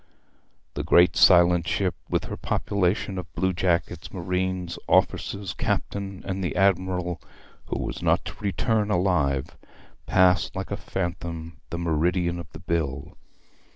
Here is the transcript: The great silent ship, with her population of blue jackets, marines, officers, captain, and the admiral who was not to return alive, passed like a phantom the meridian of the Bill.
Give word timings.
The 0.73 0.83
great 0.83 1.15
silent 1.15 1.67
ship, 1.67 1.93
with 2.09 2.23
her 2.23 2.35
population 2.35 3.19
of 3.19 3.31
blue 3.35 3.53
jackets, 3.53 4.11
marines, 4.11 4.79
officers, 4.87 5.53
captain, 5.53 6.23
and 6.25 6.43
the 6.43 6.55
admiral 6.55 7.21
who 7.67 7.77
was 7.77 8.01
not 8.01 8.25
to 8.25 8.33
return 8.39 8.89
alive, 8.89 9.55
passed 10.07 10.55
like 10.55 10.71
a 10.71 10.75
phantom 10.75 11.57
the 11.69 11.77
meridian 11.77 12.39
of 12.39 12.49
the 12.51 12.57
Bill. 12.59 13.15